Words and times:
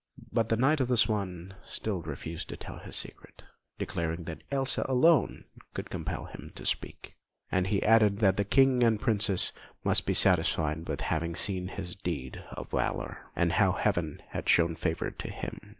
But 0.33 0.49
the 0.49 0.57
Knight 0.57 0.79
of 0.79 0.87
the 0.87 0.97
Swan 0.97 1.53
still 1.63 2.01
refused 2.01 2.49
to 2.49 2.57
tell 2.57 2.79
his 2.79 2.95
secret, 2.95 3.43
declaring 3.77 4.23
that 4.23 4.41
Elsa 4.49 4.83
alone 4.89 5.43
could 5.75 5.91
compel 5.91 6.25
him 6.25 6.51
to 6.55 6.65
speak; 6.65 7.13
and 7.51 7.67
he 7.67 7.83
added 7.83 8.17
that 8.17 8.35
the 8.35 8.43
King 8.43 8.83
and 8.83 8.99
princes 8.99 9.51
must 9.83 10.07
be 10.07 10.15
satisfied 10.15 10.87
with 10.87 11.01
having 11.01 11.35
seen 11.35 11.67
his 11.67 11.93
deed 11.95 12.43
of 12.53 12.71
valour, 12.71 13.27
and 13.35 13.51
how 13.51 13.73
Heaven 13.73 14.23
had 14.29 14.49
shown 14.49 14.75
favour 14.75 15.11
to 15.11 15.29
him. 15.29 15.59